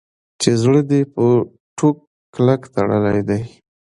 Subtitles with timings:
[0.41, 1.25] چې زړه دې په
[1.77, 1.97] ټوک
[2.35, 3.41] کلک تړلی دی.